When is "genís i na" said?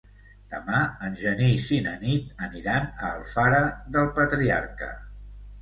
1.19-1.93